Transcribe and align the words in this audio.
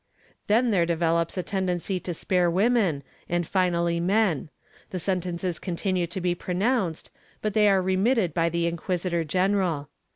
Then 0.47 0.71
there 0.71 0.87
developes 0.87 1.37
a 1.37 1.43
tendency 1.43 1.99
to 1.99 2.13
spare 2.15 2.49
women 2.49 3.03
and 3.29 3.45
finally 3.45 3.99
men; 3.99 4.49
the 4.89 4.97
sentences 4.97 5.59
continue 5.59 6.07
to 6.07 6.19
be 6.19 6.33
pronounced, 6.33 7.11
but 7.43 7.53
they 7.53 7.69
are 7.69 7.83
remitted 7.83 8.33
by 8.33 8.49
the 8.49 8.65
inquisitor 8.65 9.23
general. 9.23 9.89